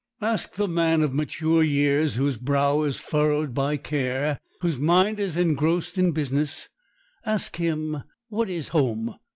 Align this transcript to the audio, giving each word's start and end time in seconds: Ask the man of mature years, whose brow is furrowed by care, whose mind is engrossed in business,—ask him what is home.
Ask 0.23 0.55
the 0.55 0.67
man 0.67 1.03
of 1.03 1.13
mature 1.13 1.61
years, 1.61 2.15
whose 2.15 2.39
brow 2.39 2.81
is 2.81 2.99
furrowed 2.99 3.53
by 3.53 3.77
care, 3.77 4.39
whose 4.61 4.79
mind 4.79 5.19
is 5.19 5.37
engrossed 5.37 5.95
in 5.95 6.11
business,—ask 6.11 7.55
him 7.57 8.01
what 8.27 8.49
is 8.49 8.69
home. 8.69 9.13